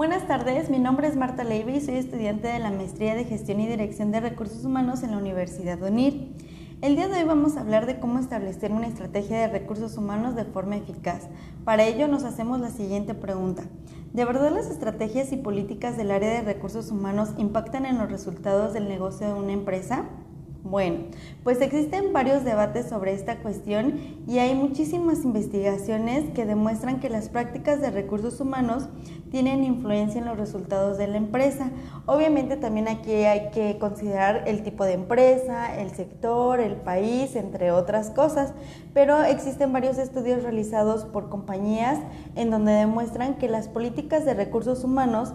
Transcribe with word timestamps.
Buenas 0.00 0.26
tardes, 0.26 0.70
mi 0.70 0.78
nombre 0.78 1.08
es 1.08 1.14
Marta 1.14 1.44
Leiva 1.44 1.72
y 1.72 1.80
soy 1.82 1.96
estudiante 1.96 2.48
de 2.48 2.58
la 2.58 2.70
Maestría 2.70 3.14
de 3.14 3.26
Gestión 3.26 3.60
y 3.60 3.66
Dirección 3.66 4.10
de 4.10 4.20
Recursos 4.20 4.64
Humanos 4.64 5.02
en 5.02 5.10
la 5.10 5.18
Universidad 5.18 5.82
UNIR. 5.82 6.32
El 6.80 6.96
día 6.96 7.06
de 7.06 7.16
hoy 7.20 7.24
vamos 7.24 7.58
a 7.58 7.60
hablar 7.60 7.84
de 7.84 8.00
cómo 8.00 8.18
establecer 8.18 8.72
una 8.72 8.86
estrategia 8.86 9.38
de 9.38 9.48
recursos 9.48 9.98
humanos 9.98 10.36
de 10.36 10.46
forma 10.46 10.78
eficaz. 10.78 11.28
Para 11.66 11.84
ello 11.84 12.08
nos 12.08 12.24
hacemos 12.24 12.60
la 12.60 12.70
siguiente 12.70 13.12
pregunta. 13.12 13.64
¿De 14.14 14.24
verdad 14.24 14.50
las 14.50 14.70
estrategias 14.70 15.32
y 15.32 15.36
políticas 15.36 15.98
del 15.98 16.12
área 16.12 16.30
de 16.30 16.50
recursos 16.50 16.90
humanos 16.90 17.34
impactan 17.36 17.84
en 17.84 17.98
los 17.98 18.10
resultados 18.10 18.72
del 18.72 18.88
negocio 18.88 19.26
de 19.26 19.34
una 19.34 19.52
empresa? 19.52 20.06
Bueno, 20.70 20.98
pues 21.42 21.60
existen 21.62 22.12
varios 22.12 22.44
debates 22.44 22.88
sobre 22.88 23.12
esta 23.12 23.38
cuestión 23.38 23.98
y 24.28 24.38
hay 24.38 24.54
muchísimas 24.54 25.24
investigaciones 25.24 26.30
que 26.30 26.46
demuestran 26.46 27.00
que 27.00 27.10
las 27.10 27.28
prácticas 27.28 27.80
de 27.80 27.90
recursos 27.90 28.40
humanos 28.40 28.84
tienen 29.32 29.64
influencia 29.64 30.20
en 30.20 30.26
los 30.26 30.38
resultados 30.38 30.96
de 30.96 31.08
la 31.08 31.16
empresa. 31.16 31.72
Obviamente 32.06 32.56
también 32.56 32.86
aquí 32.86 33.10
hay 33.10 33.50
que 33.50 33.78
considerar 33.80 34.44
el 34.46 34.62
tipo 34.62 34.84
de 34.84 34.92
empresa, 34.92 35.76
el 35.76 35.90
sector, 35.90 36.60
el 36.60 36.76
país, 36.76 37.34
entre 37.34 37.72
otras 37.72 38.10
cosas, 38.10 38.54
pero 38.94 39.24
existen 39.24 39.72
varios 39.72 39.98
estudios 39.98 40.44
realizados 40.44 41.04
por 41.04 41.30
compañías 41.30 41.98
en 42.36 42.48
donde 42.48 42.70
demuestran 42.70 43.38
que 43.38 43.48
las 43.48 43.66
políticas 43.66 44.24
de 44.24 44.34
recursos 44.34 44.84
humanos 44.84 45.34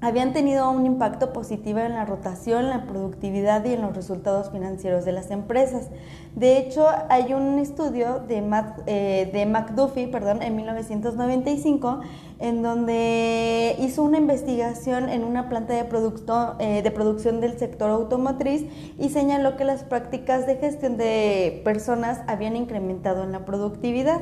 habían 0.00 0.32
tenido 0.32 0.70
un 0.70 0.86
impacto 0.86 1.32
positivo 1.32 1.78
en 1.80 1.92
la 1.92 2.04
rotación, 2.04 2.68
la 2.68 2.84
productividad 2.84 3.64
y 3.64 3.74
en 3.74 3.82
los 3.82 3.94
resultados 3.94 4.50
financieros 4.50 5.04
de 5.04 5.12
las 5.12 5.30
empresas. 5.30 5.88
De 6.34 6.58
hecho, 6.58 6.86
hay 7.08 7.34
un 7.34 7.58
estudio 7.58 8.20
de, 8.20 8.38
eh, 8.86 9.46
McDuffie 9.46 10.08
perdón, 10.08 10.42
en 10.42 10.56
1995 10.56 12.00
en 12.38 12.62
donde 12.62 13.76
hizo 13.78 14.02
una 14.02 14.16
investigación 14.16 15.10
en 15.10 15.24
una 15.24 15.50
planta 15.50 15.78
eh, 15.78 16.82
de 16.82 16.90
producción 16.90 17.40
del 17.40 17.58
sector 17.58 17.90
automotriz 17.90 18.64
y 18.98 19.10
señaló 19.10 19.56
que 19.56 19.64
las 19.64 19.84
prácticas 19.84 20.46
de 20.46 20.56
gestión 20.56 20.96
de 20.96 21.60
personas 21.64 22.20
habían 22.26 22.56
incrementado 22.56 23.24
en 23.24 23.32
la 23.32 23.44
productividad. 23.44 24.20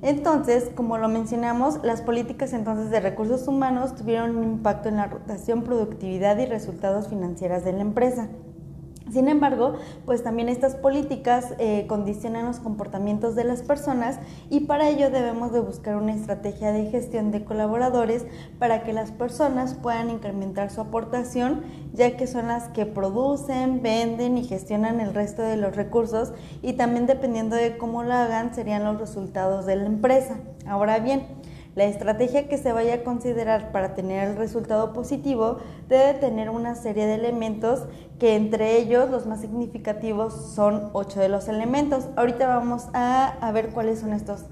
Entonces, 0.00 0.70
como 0.76 0.96
lo 0.96 1.08
mencionamos, 1.08 1.80
las 1.82 2.02
políticas 2.02 2.52
entonces 2.52 2.90
de 2.90 3.00
recursos 3.00 3.48
humanos 3.48 3.96
tuvieron 3.96 4.36
un 4.36 4.44
impacto 4.44 4.88
en 4.88 4.96
la 4.96 5.06
rotación, 5.06 5.64
productividad 5.64 6.38
y 6.38 6.46
resultados 6.46 7.08
financieros 7.08 7.64
de 7.64 7.72
la 7.72 7.80
empresa. 7.80 8.28
Sin 9.10 9.28
embargo, 9.28 9.74
pues 10.04 10.22
también 10.22 10.48
estas 10.48 10.74
políticas 10.74 11.54
eh, 11.58 11.86
condicionan 11.88 12.46
los 12.46 12.60
comportamientos 12.60 13.34
de 13.34 13.44
las 13.44 13.62
personas 13.62 14.18
y 14.50 14.60
para 14.60 14.88
ello 14.88 15.10
debemos 15.10 15.52
de 15.52 15.60
buscar 15.60 15.96
una 15.96 16.14
estrategia 16.14 16.72
de 16.72 16.90
gestión 16.90 17.30
de 17.30 17.44
colaboradores 17.44 18.26
para 18.58 18.82
que 18.84 18.92
las 18.92 19.10
personas 19.10 19.74
puedan 19.74 20.10
incrementar 20.10 20.70
su 20.70 20.80
aportación, 20.80 21.62
ya 21.94 22.16
que 22.16 22.26
son 22.26 22.48
las 22.48 22.68
que 22.68 22.86
producen, 22.86 23.82
venden 23.82 24.36
y 24.36 24.44
gestionan 24.44 25.00
el 25.00 25.14
resto 25.14 25.42
de 25.42 25.56
los 25.56 25.74
recursos 25.74 26.32
y 26.62 26.74
también 26.74 27.06
dependiendo 27.06 27.56
de 27.56 27.78
cómo 27.78 28.02
lo 28.02 28.12
hagan 28.12 28.54
serían 28.54 28.84
los 28.84 28.98
resultados 29.00 29.66
de 29.66 29.76
la 29.76 29.86
empresa. 29.86 30.36
Ahora 30.66 30.98
bien, 30.98 31.22
la 31.78 31.84
estrategia 31.84 32.48
que 32.48 32.58
se 32.58 32.72
vaya 32.72 32.94
a 32.94 33.04
considerar 33.04 33.70
para 33.70 33.94
tener 33.94 34.30
el 34.30 34.36
resultado 34.36 34.92
positivo 34.92 35.58
debe 35.88 36.14
tener 36.14 36.50
una 36.50 36.74
serie 36.74 37.06
de 37.06 37.14
elementos 37.14 37.84
que 38.18 38.34
entre 38.34 38.78
ellos 38.78 39.08
los 39.10 39.26
más 39.26 39.40
significativos 39.40 40.34
son 40.56 40.90
ocho 40.92 41.20
de 41.20 41.28
los 41.28 41.46
elementos. 41.46 42.08
Ahorita 42.16 42.48
vamos 42.48 42.88
a, 42.94 43.48
ver 43.54 43.68
cuáles 43.68 44.00
son 44.00 44.12
estos, 44.12 44.46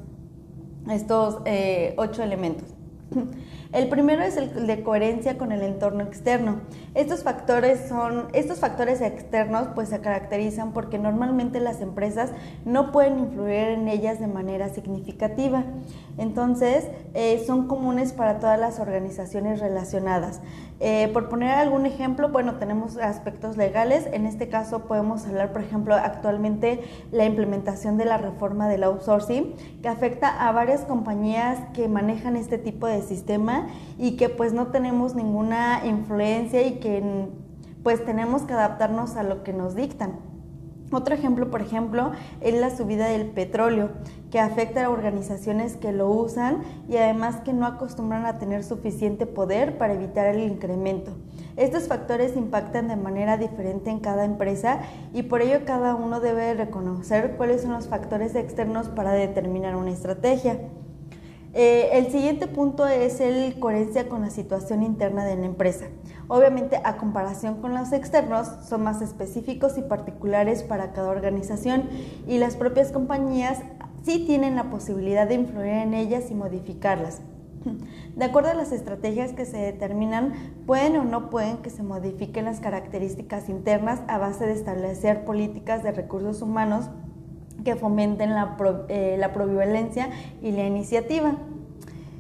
estos 0.89 1.39
eh, 1.47 1.95
ocho 1.99 2.23
elementos. 2.23 2.69
El 3.73 3.89
primero 3.89 4.23
es 4.23 4.37
el 4.37 4.67
de 4.67 4.83
coherencia 4.83 5.37
con 5.37 5.53
el 5.53 5.63
entorno 5.63 6.03
externo. 6.03 6.61
Estos 6.95 7.25
factores 7.25 7.89
son, 7.89 8.29
estos 8.33 8.61
factores 8.61 9.01
externos 9.01 9.69
pues 9.75 9.89
se 9.89 10.01
caracterizan 10.01 10.73
porque 10.73 10.99
normalmente 10.99 11.61
las 11.61 11.81
empresas 11.81 12.31
no 12.65 12.93
pueden 12.93 13.19
influir 13.19 13.69
en 13.69 13.89
ellas 13.89 14.21
de 14.21 14.29
manera 14.29 14.69
significativa. 14.69 15.65
Entonces, 16.17 16.87
eh, 17.15 17.43
son 17.47 17.67
comunes 17.67 18.13
para 18.13 18.39
todas 18.39 18.59
las 18.59 18.79
organizaciones 18.79 19.61
relacionadas. 19.61 20.41
Eh, 20.79 21.09
por 21.13 21.29
poner 21.29 21.51
algún 21.51 21.87
ejemplo, 21.87 22.29
bueno, 22.29 22.57
tenemos 22.57 22.99
aspectos 22.99 23.57
legales. 23.57 24.09
En 24.13 24.27
este 24.27 24.49
caso 24.49 24.81
podemos 24.81 25.27
hablar, 25.27 25.53
por 25.53 25.63
ejemplo, 25.63 25.95
actualmente 25.95 26.81
la 27.13 27.25
implementación 27.25 27.97
de 27.97 28.05
la 28.05 28.19
reforma 28.19 28.69
del 28.69 28.85
outsourcing, 28.85 29.55
que 29.83 29.89
afecta 29.89 30.47
a 30.47 30.53
varias 30.53 30.83
compañías 30.83 31.59
que 31.73 31.89
manejan 31.89 32.37
este 32.37 32.59
tipo 32.59 32.87
de 32.87 33.03
y 33.99 34.17
que 34.17 34.29
pues 34.29 34.53
no 34.53 34.69
tenemos 34.69 35.15
ninguna 35.15 35.87
influencia 35.87 36.67
y 36.67 36.79
que 36.79 37.29
pues 37.83 38.05
tenemos 38.05 38.43
que 38.43 38.53
adaptarnos 38.53 39.17
a 39.17 39.23
lo 39.23 39.45
que 39.45 39.53
nos 39.53 39.75
dictan. 39.75 40.19
Otro 40.93 41.15
ejemplo, 41.15 41.51
por 41.51 41.63
ejemplo, 41.63 42.13
es 42.41 42.55
la 42.55 42.71
subida 42.71 43.09
del 43.09 43.27
petróleo, 43.27 43.91
que 44.31 44.39
afecta 44.39 44.85
a 44.85 44.91
organizaciones 44.91 45.77
que 45.77 45.91
lo 45.91 46.09
usan 46.09 46.63
y 46.89 46.97
además 46.97 47.41
que 47.41 47.53
no 47.53 47.67
acostumbran 47.67 48.25
a 48.25 48.39
tener 48.39 48.63
suficiente 48.63 49.27
poder 49.27 49.79
para 49.79 49.95
evitar 49.95 50.27
el 50.27 50.41
incremento. 50.41 51.13
Estos 51.57 51.89
factores 51.89 52.37
impactan 52.37 52.87
de 52.87 52.97
manera 52.97 53.37
diferente 53.37 53.91
en 53.91 53.99
cada 53.99 54.25
empresa 54.25 54.81
y 55.13 55.23
por 55.23 55.43
ello 55.43 55.65
cada 55.65 55.97
uno 55.97 56.21
debe 56.21 56.55
reconocer 56.55 57.37
cuáles 57.37 57.63
son 57.63 57.73
los 57.73 57.89
factores 57.89 58.37
externos 58.37 58.89
para 58.89 59.13
determinar 59.13 59.75
una 59.75 59.91
estrategia. 59.91 60.61
Eh, 61.59 61.97
el 61.97 62.13
siguiente 62.13 62.49
punto 62.49 62.87
es 62.87 63.19
el 63.19 63.59
coherencia 63.59 64.11
con 64.11 64.21
la 64.21 64.29
situación 64.29 64.83
interna 64.83 65.25
de 65.25 65.37
la 65.37 65.47
empresa. 65.47 65.87
Obviamente, 66.29 66.79
a 66.85 66.99
comparación 66.99 67.63
con 67.63 67.73
los 67.73 67.93
externos, 67.93 68.47
son 68.69 68.83
más 68.83 69.01
específicos 69.01 69.79
y 69.79 69.83
particulares 69.83 70.63
para 70.63 70.93
cada 70.93 71.09
organización 71.09 71.89
y 72.27 72.37
las 72.37 72.57
propias 72.57 72.93
compañías 72.93 73.61
sí 74.05 74.27
tienen 74.27 74.55
la 74.55 74.65
posibilidad 74.65 75.27
de 75.27 75.37
influir 75.37 75.73
en 75.73 75.95
ellas 75.95 76.31
y 76.31 76.35
modificarlas. 76.35 77.23
De 78.17 78.25
acuerdo 78.27 78.51
a 78.51 78.55
las 78.55 78.71
estrategias 78.71 79.33
que 79.33 79.47
se 79.47 79.57
determinan, 79.57 80.35
pueden 80.67 80.99
o 80.99 81.05
no 81.05 81.31
pueden 81.31 81.57
que 81.59 81.71
se 81.71 81.83
modifiquen 81.83 82.45
las 82.45 82.61
características 82.61 83.49
internas 83.49 84.03
a 84.09 84.19
base 84.19 84.45
de 84.45 84.53
establecer 84.53 85.25
políticas 85.25 85.83
de 85.83 85.93
recursos 85.93 86.43
humanos 86.43 86.91
que 87.67 87.75
fomenten 87.75 88.33
la, 88.33 88.57
pro, 88.57 88.87
eh, 88.89 89.19
y 90.41 90.53
la 90.53 90.65
iniciativa. 90.65 91.35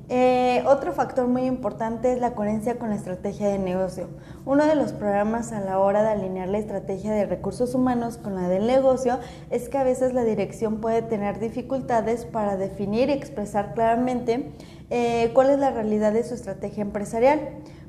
Eh, 0.09 0.65
otro 0.67 0.93
factor 0.93 1.29
muy 1.29 1.43
importante 1.43 2.11
es 2.11 2.21
la 2.21 2.35
coherencia 2.35 2.81
con 2.81 2.91
la 2.91 2.97
estrategia 2.97 3.47
de 3.47 3.61
negocio. 3.61 4.09
Uno 4.45 4.67
de 4.67 4.75
los 4.75 4.93
programas 4.93 5.53
a 5.53 5.61
la 5.61 5.79
hora 5.79 6.03
de 6.03 6.09
alinear 6.09 6.49
la 6.49 6.59
estrategia 6.59 7.13
de 7.13 7.27
recursos 7.27 7.77
humanos 7.77 8.17
con 8.17 8.35
la 8.35 8.49
del 8.49 8.67
negocio 8.67 9.21
es 9.51 9.69
que 9.69 9.79
a 9.79 9.85
veces 9.85 10.15
la 10.15 10.25
dirección 10.25 10.81
puede 10.81 11.03
tener 11.03 11.39
dificultades 11.39 12.25
para 12.25 12.57
definir 12.57 13.09
y 13.09 13.13
expresar 13.13 13.73
claramente 13.75 14.51
eh, 14.91 15.31
cuál 15.33 15.51
es 15.51 15.61
la 15.61 15.71
realidad 15.71 16.13
de 16.13 16.25
su 16.25 16.35
estrategia 16.35 16.83
empresarial. 16.83 17.39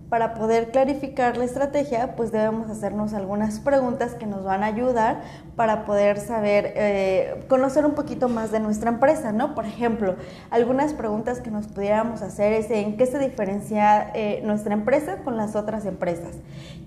Para 0.09 0.35
poder 0.35 0.71
clarificar 0.71 1.35
la 1.35 1.43
estrategia, 1.43 2.15
pues 2.15 2.31
debemos 2.31 2.69
hacernos 2.69 3.13
algunas 3.13 3.59
preguntas 3.59 4.13
que 4.13 4.25
nos 4.25 4.45
van 4.45 4.63
a 4.63 4.67
ayudar 4.67 5.21
para 5.57 5.83
poder 5.83 6.17
saber, 6.17 6.71
eh, 6.77 7.43
conocer 7.49 7.85
un 7.85 7.91
poquito 7.91 8.29
más 8.29 8.49
de 8.49 8.61
nuestra 8.61 8.89
empresa, 8.89 9.33
¿no? 9.33 9.53
Por 9.53 9.65
ejemplo, 9.65 10.15
algunas 10.49 10.93
preguntas 10.93 11.41
que 11.41 11.51
nos 11.51 11.67
pudiéramos 11.67 12.21
hacer 12.21 12.53
es 12.53 12.71
en 12.71 12.95
qué 12.95 13.05
se 13.05 13.19
diferencia 13.19 14.11
eh, 14.13 14.41
nuestra 14.45 14.73
empresa 14.73 15.17
con 15.25 15.35
las 15.35 15.57
otras 15.57 15.85
empresas, 15.85 16.37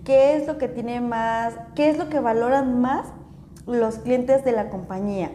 qué 0.02 0.36
es 0.36 0.46
lo 0.46 0.56
que 0.56 0.68
tiene 0.68 1.02
más, 1.02 1.52
qué 1.74 1.90
es 1.90 1.98
lo 1.98 2.08
que 2.08 2.20
valoran 2.20 2.80
más 2.80 3.06
los 3.66 3.98
clientes 3.98 4.46
de 4.46 4.52
la 4.52 4.70
compañía, 4.70 5.30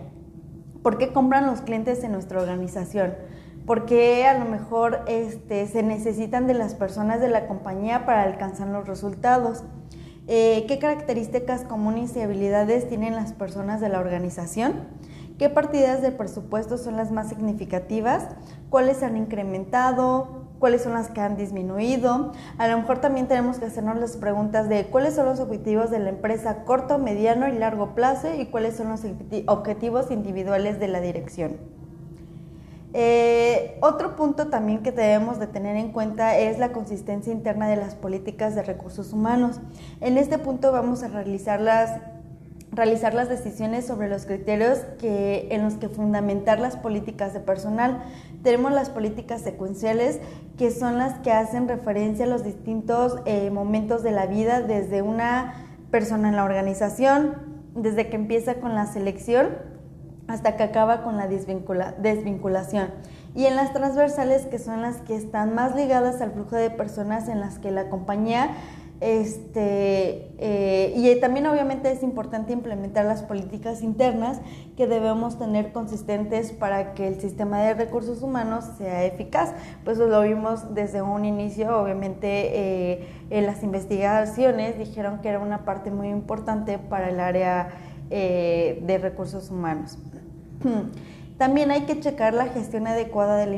por 0.81 0.97
qué 0.97 1.13
compran 1.13 1.45
los 1.45 1.61
clientes 1.61 2.03
en 2.03 2.13
nuestra 2.13 2.41
organización 2.41 3.13
porque 3.65 4.25
a 4.25 4.37
lo 4.37 4.45
mejor 4.45 5.01
este, 5.07 5.65
se 5.67 5.81
necesitan 5.81 6.47
de 6.47 6.53
las 6.53 6.75
personas 6.75 7.19
de 7.19 7.29
la 7.29 7.47
compañía 7.47 8.05
para 8.05 8.23
alcanzar 8.23 8.67
los 8.67 8.87
resultados. 8.87 9.63
Eh, 10.27 10.65
¿Qué 10.67 10.79
características 10.79 11.63
comunes 11.63 12.15
y 12.15 12.21
habilidades 12.21 12.87
tienen 12.87 13.15
las 13.15 13.33
personas 13.33 13.81
de 13.81 13.89
la 13.89 13.99
organización? 13.99 14.87
¿Qué 15.37 15.49
partidas 15.49 16.01
de 16.01 16.11
presupuesto 16.11 16.77
son 16.77 16.95
las 16.95 17.11
más 17.11 17.29
significativas? 17.29 18.29
¿Cuáles 18.69 19.03
han 19.03 19.17
incrementado? 19.17 20.45
¿Cuáles 20.59 20.83
son 20.83 20.93
las 20.93 21.09
que 21.09 21.19
han 21.19 21.35
disminuido? 21.35 22.31
A 22.57 22.67
lo 22.67 22.77
mejor 22.77 22.99
también 22.99 23.27
tenemos 23.27 23.59
que 23.59 23.65
hacernos 23.65 23.97
las 23.97 24.15
preguntas 24.15 24.69
de 24.69 24.85
cuáles 24.85 25.15
son 25.15 25.25
los 25.25 25.39
objetivos 25.39 25.91
de 25.91 25.99
la 25.99 26.09
empresa 26.09 26.63
corto, 26.63 26.97
mediano 26.97 27.47
y 27.47 27.57
largo 27.57 27.93
plazo 27.93 28.33
y 28.33 28.45
cuáles 28.45 28.77
son 28.77 28.89
los 28.89 29.01
objetivos 29.47 30.09
individuales 30.11 30.79
de 30.79 30.87
la 30.87 31.01
dirección. 31.01 31.84
Eh, 32.97 33.77
otro 33.81 34.15
punto 34.15 34.47
también 34.47 34.81
que 34.81 34.93
debemos 34.93 35.37
de 35.37 35.47
tener 35.47 35.75
en 35.75 35.91
cuenta 35.91 36.37
es 36.37 36.59
la 36.59 36.71
consistencia 36.71 37.33
interna 37.33 37.67
de 37.67 37.75
las 37.75 37.93
políticas 37.93 38.55
de 38.55 38.63
recursos 38.63 39.11
humanos. 39.11 39.59
En 39.99 40.17
este 40.17 40.37
punto 40.37 40.71
vamos 40.71 41.03
a 41.03 41.09
realizar 41.09 41.59
las 41.59 41.91
realizar 42.71 43.13
las 43.13 43.27
decisiones 43.27 43.85
sobre 43.85 44.09
los 44.09 44.25
criterios 44.25 44.79
que, 44.97 45.49
en 45.51 45.63
los 45.63 45.73
que 45.75 45.89
fundamentar 45.89 46.59
las 46.59 46.77
políticas 46.77 47.33
de 47.33 47.41
personal. 47.41 48.01
Tenemos 48.43 48.71
las 48.71 48.89
políticas 48.89 49.41
secuenciales, 49.41 50.19
que 50.57 50.71
son 50.71 50.97
las 50.97 51.19
que 51.19 51.31
hacen 51.31 51.67
referencia 51.67 52.25
a 52.25 52.29
los 52.29 52.45
distintos 52.45 53.17
eh, 53.25 53.49
momentos 53.49 54.03
de 54.03 54.11
la 54.11 54.25
vida 54.25 54.61
desde 54.61 55.01
una 55.01 55.67
persona 55.91 56.29
en 56.29 56.35
la 56.37 56.45
organización, 56.45 57.33
desde 57.75 58.09
que 58.09 58.15
empieza 58.15 58.55
con 58.55 58.73
la 58.73 58.85
selección 58.87 59.74
hasta 60.27 60.57
que 60.57 60.63
acaba 60.63 61.03
con 61.03 61.17
la 61.17 61.27
desvinculación. 61.27 62.89
Y 63.35 63.45
en 63.45 63.55
las 63.55 63.73
transversales, 63.73 64.45
que 64.45 64.59
son 64.59 64.81
las 64.81 64.97
que 65.01 65.15
están 65.15 65.53
más 65.53 65.75
ligadas 65.75 66.21
al 66.21 66.31
flujo 66.31 66.55
de 66.55 66.69
personas 66.69 67.27
en 67.27 67.39
las 67.39 67.59
que 67.59 67.71
la 67.71 67.89
compañía 67.89 68.51
este, 69.01 70.31
eh, 70.37 70.93
y 70.95 71.19
también 71.19 71.45
obviamente 71.47 71.91
es 71.91 72.01
importante 72.01 72.53
implementar 72.53 73.03
las 73.05 73.23
políticas 73.23 73.81
internas 73.81 74.39
que 74.77 74.87
debemos 74.87 75.37
tener 75.37 75.73
consistentes 75.73 76.53
para 76.53 76.93
que 76.93 77.07
el 77.07 77.19
sistema 77.19 77.61
de 77.61 77.73
recursos 77.73 78.21
humanos 78.21 78.63
sea 78.77 79.03
eficaz. 79.03 79.53
Pues 79.83 79.97
lo 79.97 80.21
vimos 80.21 80.73
desde 80.73 81.01
un 81.01 81.25
inicio, 81.25 81.77
obviamente 81.77 82.23
eh, 82.23 83.07
en 83.31 83.45
las 83.45 83.63
investigaciones 83.63 84.79
dijeron 84.79 85.19
que 85.21 85.29
era 85.29 85.39
una 85.39 85.65
parte 85.65 85.91
muy 85.91 86.07
importante 86.07 86.79
para 86.79 87.09
el 87.09 87.19
área 87.19 87.69
eh, 88.09 88.81
de 88.87 88.97
recursos 88.97 89.51
humanos. 89.51 89.97
También 91.37 91.69
hay 91.69 91.81
que 91.81 91.99
checar 91.99 92.33
la 92.33 92.45
gestión 92.45 92.87
adecuada 92.87 93.35
de 93.35 93.45
la 93.45 93.55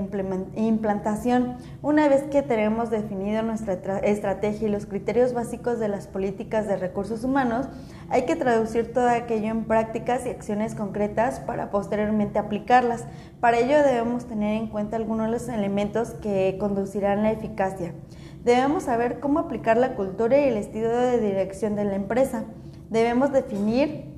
implantación. 0.56 1.58
Una 1.84 2.10
vez 2.10 2.24
que 2.24 2.42
tenemos 2.42 2.90
definido 2.90 3.44
nuestra 3.44 4.00
estrategia 4.00 4.68
y 4.68 4.72
los 4.72 4.88
criterios 4.88 5.34
básicos 5.34 5.78
de 5.78 5.88
las 5.88 6.08
políticas 6.08 6.68
de 6.68 6.78
recursos 6.78 7.24
humanos, 7.24 7.68
hay 8.10 8.24
que 8.26 8.36
traducir 8.36 8.94
todo 8.94 9.08
aquello 9.08 9.50
en 9.50 9.66
prácticas 9.66 10.26
y 10.26 10.30
acciones 10.30 10.74
concretas 10.74 11.40
para 11.40 11.70
posteriormente 11.70 12.40
aplicarlas. 12.40 13.06
Para 13.40 13.60
ello 13.60 13.84
debemos 13.84 14.26
tener 14.26 14.56
en 14.56 14.70
cuenta 14.70 14.96
algunos 14.96 15.28
de 15.28 15.34
los 15.34 15.48
elementos 15.48 16.16
que 16.16 16.58
conducirán 16.60 17.22
la 17.22 17.32
eficacia. 17.32 17.94
Debemos 18.44 18.84
saber 18.84 19.20
cómo 19.20 19.38
aplicar 19.38 19.78
la 19.78 19.94
cultura 19.94 20.40
y 20.40 20.46
el 20.46 20.58
estilo 20.58 20.90
de 20.90 21.20
dirección 21.20 21.76
de 21.76 21.86
la 21.86 21.96
empresa. 21.96 22.46
Debemos 22.90 23.32
definir 23.32 24.17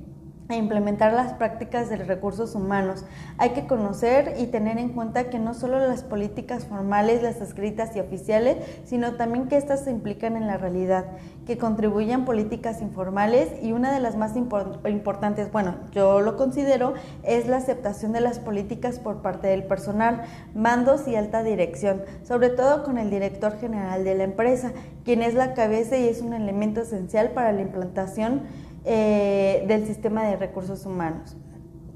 e 0.50 0.58
implementar 0.58 1.12
las 1.12 1.32
prácticas 1.34 1.88
de 1.88 1.96
recursos 1.96 2.54
humanos. 2.54 3.04
Hay 3.38 3.50
que 3.50 3.66
conocer 3.66 4.34
y 4.38 4.46
tener 4.46 4.78
en 4.78 4.90
cuenta 4.90 5.30
que 5.30 5.38
no 5.38 5.54
solo 5.54 5.78
las 5.78 6.02
políticas 6.02 6.66
formales, 6.66 7.22
las 7.22 7.40
escritas 7.40 7.94
y 7.96 8.00
oficiales, 8.00 8.56
sino 8.84 9.14
también 9.14 9.48
que 9.48 9.56
éstas 9.56 9.84
se 9.84 9.90
implican 9.90 10.36
en 10.36 10.46
la 10.46 10.56
realidad, 10.56 11.06
que 11.46 11.58
contribuyan 11.58 12.24
políticas 12.24 12.82
informales 12.82 13.48
y 13.62 13.72
una 13.72 13.92
de 13.92 14.00
las 14.00 14.16
más 14.16 14.36
importantes, 14.36 15.50
bueno, 15.52 15.76
yo 15.92 16.20
lo 16.20 16.36
considero, 16.36 16.94
es 17.22 17.46
la 17.46 17.56
aceptación 17.56 18.12
de 18.12 18.20
las 18.20 18.38
políticas 18.38 18.98
por 18.98 19.22
parte 19.22 19.48
del 19.48 19.64
personal, 19.64 20.22
mandos 20.54 21.06
y 21.08 21.16
alta 21.16 21.42
dirección, 21.42 22.02
sobre 22.22 22.50
todo 22.50 22.82
con 22.82 22.98
el 22.98 23.10
director 23.10 23.58
general 23.58 24.04
de 24.04 24.14
la 24.14 24.24
empresa, 24.24 24.72
quien 25.04 25.22
es 25.22 25.34
la 25.34 25.54
cabeza 25.54 25.96
y 25.96 26.08
es 26.08 26.20
un 26.20 26.34
elemento 26.34 26.82
esencial 26.82 27.30
para 27.30 27.52
la 27.52 27.62
implantación 27.62 28.42
eh, 28.84 29.64
del 29.66 29.86
sistema 29.86 30.24
de 30.24 30.36
recursos 30.36 30.86
humanos. 30.86 31.36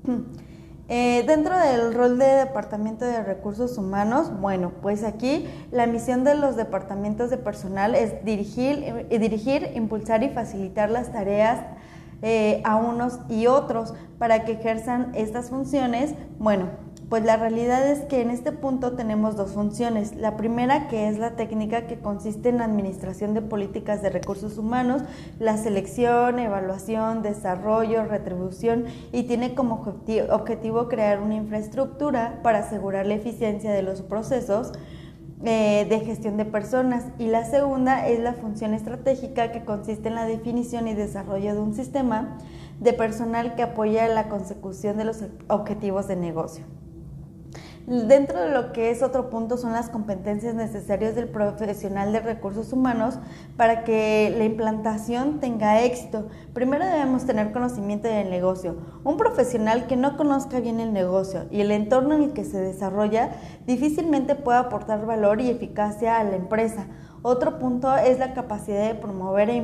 Eh, 0.86 1.25
dentro 1.26 1.58
del 1.58 1.94
rol 1.94 2.19
de 2.19 2.26
Departamento 2.26 3.06
de 3.06 3.22
Recursos 3.22 3.78
Humanos, 3.78 4.31
bueno, 4.38 4.70
pues 4.82 5.02
aquí 5.02 5.46
la 5.70 5.86
misión 5.86 6.25
de 6.25 6.34
los 6.34 6.56
departamentos 6.56 7.31
de 7.31 7.38
personal 7.38 7.94
es 7.94 8.22
dirigir, 8.22 9.06
eh, 9.08 9.19
dirigir 9.19 9.70
impulsar 9.75 10.22
y 10.22 10.28
facilitar 10.28 10.90
las 10.90 11.10
tareas 11.10 11.60
a 12.64 12.76
unos 12.76 13.19
y 13.31 13.46
otros 13.46 13.94
para 14.19 14.44
que 14.44 14.52
ejerzan 14.52 15.12
estas 15.14 15.48
funciones. 15.48 16.14
Bueno, 16.38 16.66
pues 17.14 17.25
la 17.25 17.37
realidad 17.37 17.88
es 17.88 18.00
que 18.00 18.22
en 18.22 18.31
este 18.31 18.50
punto 18.50 18.94
tenemos 18.94 19.37
dos 19.37 19.52
funciones. 19.52 20.16
La 20.16 20.37
primera 20.37 20.88
que 20.88 21.08
es 21.08 21.16
la 21.16 21.37
técnica 21.37 21.87
que 21.87 22.00
consiste 22.00 22.49
en 22.49 22.58
la 22.58 22.64
administración 22.64 23.34
de 23.34 23.40
políticas 23.40 24.02
de 24.02 24.11
recursos 24.11 24.58
humanos, 24.58 25.02
la 25.38 25.56
selección, 25.56 26.40
evaluación, 26.40 27.22
desarrollo, 27.22 28.02
retribución 28.02 28.87
y 29.12 29.22
tiene 29.28 29.55
como 29.55 29.84
objetivo 30.28 30.88
crear 30.88 31.20
una 31.20 31.37
infraestructura 31.37 32.40
para 32.43 32.58
asegurar 32.58 33.06
la 33.06 33.14
eficiencia 33.14 33.70
de 33.70 33.82
los 33.82 34.02
procesos 34.02 34.72
eh, 35.44 35.87
de 35.88 36.00
gestión 36.00 36.37
de 36.37 36.46
personas 36.46 37.05
y 37.20 37.28
la 37.28 37.44
segunda 37.44 38.08
es 38.08 38.19
la 38.19 38.32
función 38.32 38.75
estratégica 38.75 39.52
que 39.52 39.64
consiste 39.64 40.08
en 40.08 40.17
la 40.17 40.25
definición 40.25 40.88
y 40.88 40.94
desarrollo 40.94 41.55
de 41.55 41.60
un 41.60 41.75
sistema 41.75 42.38
de 42.81 42.93
personal 42.93 43.55
que 43.55 43.62
apoya 43.62 44.08
la 44.08 44.28
consecución 44.28 44.96
de 44.96 45.05
los 45.05 45.22
objetivos 45.46 46.08
de 46.08 46.17
negocio. 46.17 46.64
Dentro 47.86 48.40
de 48.40 48.50
lo 48.50 48.72
que 48.72 48.90
es 48.90 49.02
otro 49.02 49.28
punto 49.28 49.58
son 49.58 49.72
las 49.72 49.90
competencias 49.90 50.54
necesarias 50.54 51.14
del 51.14 51.28
profesional 51.28 52.14
de 52.14 52.20
recursos 52.20 52.72
humanos 52.72 53.19
para 53.58 53.84
que 53.84 54.34
la 54.38 54.44
implantación 54.44 55.38
tenga 55.38 55.82
éxito. 55.82 56.28
Primero 56.54 56.86
debemos 56.86 57.26
tener 57.26 57.52
conocimiento 57.52 58.08
del 58.08 58.31
negocio. 58.31 58.76
Un 59.04 59.19
profesional 59.19 59.86
que 59.86 59.96
no 59.96 60.16
conozca 60.16 60.60
bien 60.60 60.81
el 60.81 60.94
negocio 60.94 61.44
y 61.50 61.60
el 61.60 61.70
entorno 61.72 62.14
en 62.14 62.22
el 62.22 62.32
que 62.32 62.44
se 62.44 62.58
desarrolla 62.58 63.32
difícilmente 63.66 64.34
puede 64.34 64.60
aportar 64.60 65.04
valor 65.04 65.42
y 65.42 65.50
eficacia 65.50 66.19
a 66.19 66.25
la 66.25 66.36
empresa. 66.36 66.86
Otro 67.20 67.58
punto 67.58 67.94
es 67.94 68.19
la 68.19 68.32
capacidad 68.32 68.88
de 68.88 68.94
promover 68.94 69.50
e, 69.50 69.56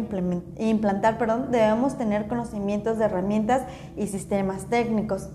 implantar. 0.58 1.16
Perdón, 1.16 1.50
debemos 1.50 1.96
tener 1.96 2.28
conocimientos 2.28 2.98
de 2.98 3.06
herramientas 3.06 3.62
y 3.96 4.08
sistemas 4.08 4.66
técnicos. 4.66 5.30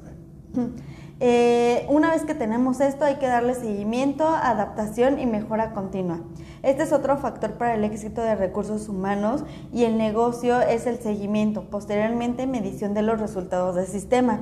Eh, 1.22 1.86
una 1.88 2.12
vez 2.12 2.24
que 2.24 2.36
tenemos 2.36 2.82
esto 2.82 3.06
hay 3.06 3.16
que 3.16 3.28
darle 3.28 3.56
seguimiento, 3.56 4.28
adaptación 4.28 5.18
y 5.20 5.26
mejora 5.26 5.72
continua. 5.72 6.20
Este 6.62 6.84
es 6.84 6.92
otro 6.92 7.18
factor 7.18 7.54
para 7.54 7.76
el 7.76 7.84
éxito 7.86 8.22
de 8.22 8.36
recursos 8.36 8.90
humanos 8.90 9.44
y 9.72 9.86
el 9.86 9.98
negocio 9.98 10.60
es 10.60 10.88
el 10.88 11.00
seguimiento, 11.00 11.70
posteriormente 11.70 12.48
medición 12.48 12.94
de 12.94 13.04
los 13.04 13.20
resultados 13.20 13.76
del 13.76 13.88
sistema. 13.88 14.42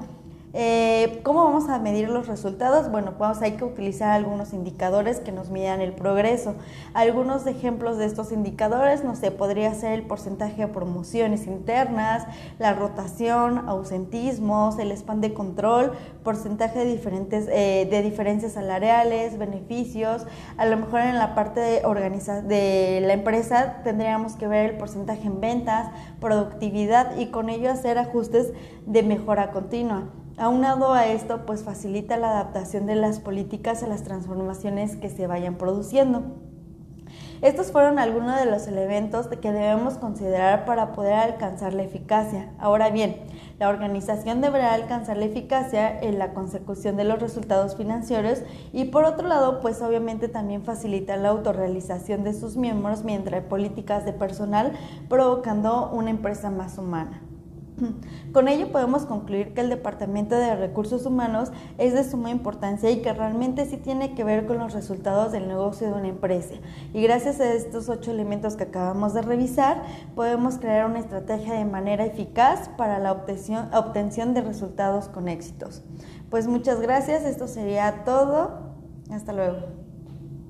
Eh, 0.56 1.22
¿Cómo 1.24 1.46
vamos 1.46 1.68
a 1.68 1.80
medir 1.80 2.10
los 2.10 2.28
resultados? 2.28 2.92
Bueno, 2.92 3.16
pues 3.18 3.42
hay 3.42 3.54
que 3.54 3.64
utilizar 3.64 4.12
algunos 4.12 4.54
indicadores 4.54 5.20
que 5.20 5.32
nos 5.32 5.50
midan 5.50 5.82
el 5.82 5.94
progreso. 5.94 6.54
Algunos 6.94 7.48
ejemplos 7.48 7.98
de 7.98 8.06
estos 8.06 8.32
indicadores, 8.32 9.04
no 9.04 9.16
sé, 9.16 9.32
podría 9.32 9.74
ser 9.74 9.94
el 9.94 10.04
porcentaje 10.04 10.62
de 10.62 10.68
promociones 10.68 11.48
internas, 11.48 12.28
la 12.60 12.74
rotación, 12.74 13.68
ausentismos, 13.68 14.78
el 14.78 14.92
spam 14.92 15.22
de 15.22 15.34
control, 15.34 15.94
porcentaje 16.24 16.78
de, 16.78 16.86
diferentes, 16.86 17.48
eh, 17.52 17.88
de 17.90 18.04
diferencias 18.04 18.52
salariales, 18.52 19.40
beneficios. 19.40 20.28
A 20.58 20.68
lo 20.68 20.78
mejor 20.78 21.02
en 21.02 21.18
la 21.18 21.34
parte 21.34 21.62
de, 21.62 21.82
de 22.44 23.02
la 23.02 23.14
empresa 23.14 23.82
tendríamos 23.84 24.34
que 24.34 24.48
ver 24.48 24.70
el 24.70 24.78
porcentaje 24.78 25.26
en 25.26 25.42
ventas, 25.42 25.90
productividad 26.20 27.18
y 27.18 27.32
con 27.32 27.50
ello 27.50 27.72
hacer 27.72 27.98
ajustes 27.98 28.54
de 28.86 29.02
mejora 29.02 29.50
continua. 29.50 30.12
Aunado 30.38 30.94
a 30.94 31.06
esto, 31.06 31.46
pues 31.46 31.64
facilita 31.64 32.18
la 32.18 32.32
adaptación 32.32 32.88
de 32.88 32.96
las 32.96 33.20
políticas 33.20 33.84
a 33.84 33.88
las 33.88 34.04
transformaciones 34.04 34.96
que 34.96 35.10
se 35.10 35.28
vayan 35.28 35.56
produciendo. 35.56 36.24
Estos 37.44 37.72
fueron 37.72 38.00
algunos 38.00 38.40
de 38.40 38.46
los 38.46 38.68
elementos 38.68 39.28
que 39.28 39.52
debemos 39.52 39.96
considerar 39.96 40.66
para 40.66 40.94
poder 40.94 41.14
alcanzar 41.14 41.74
la 41.74 41.84
eficacia. 41.84 42.54
Ahora 42.58 42.90
bien, 42.90 43.18
la 43.60 43.70
organización 43.70 44.42
deberá 44.42 44.74
alcanzar 44.74 45.18
la 45.18 45.26
eficacia 45.26 46.00
en 46.00 46.18
la 46.18 46.34
consecución 46.34 46.96
de 46.96 47.04
los 47.04 47.20
resultados 47.20 47.76
financieros 47.76 48.42
y 48.72 48.86
por 48.86 49.04
otro 49.04 49.28
lado, 49.28 49.60
pues 49.60 49.82
obviamente 49.82 50.30
también 50.30 50.64
facilita 50.64 51.18
la 51.18 51.30
autorrealización 51.30 52.24
de 52.24 52.34
sus 52.34 52.56
miembros 52.56 53.04
mientras 53.04 53.44
políticas 53.44 54.06
de 54.06 54.14
personal, 54.14 54.72
provocando 55.10 55.92
una 55.92 56.10
empresa 56.10 56.50
más 56.50 56.78
humana. 56.78 57.22
Con 58.34 58.48
ello 58.48 58.72
podemos 58.72 59.06
concluir 59.06 59.54
que 59.54 59.62
el 59.62 59.70
Departamento 59.70 60.36
de 60.36 60.56
Recursos 60.56 61.06
Humanos 61.06 61.52
es 61.78 61.94
de 61.94 62.04
suma 62.04 62.30
importancia 62.30 62.90
y 62.92 63.02
que 63.02 63.14
realmente 63.14 63.66
sí 63.66 63.78
tiene 63.78 64.14
que 64.14 64.24
ver 64.24 64.46
con 64.46 64.60
los 64.60 64.74
resultados 64.74 65.32
del 65.32 65.48
negocio 65.48 65.88
de 65.88 65.94
una 65.94 66.08
empresa. 66.08 66.56
Y 66.94 67.02
gracias 67.02 67.40
a 67.40 67.54
estos 67.54 67.90
ocho 67.90 68.12
elementos 68.12 68.56
que 68.56 68.64
acabamos 68.64 69.14
de 69.14 69.22
revisar, 69.22 69.84
podemos 70.16 70.58
crear 70.58 70.86
una 70.86 71.00
estrategia 71.00 71.54
de 71.54 71.66
manera 71.66 72.06
eficaz 72.06 72.70
para 72.78 73.00
la 73.00 73.12
obtención, 73.12 73.74
obtención 73.74 74.34
de 74.34 74.42
resultados 74.42 75.10
con 75.10 75.28
éxitos. 75.28 75.84
Pues 76.30 76.48
muchas 76.48 76.82
gracias, 76.82 77.24
esto 77.24 77.48
sería 77.48 78.04
todo. 78.06 78.74
Hasta 79.12 79.34
luego. 79.34 79.73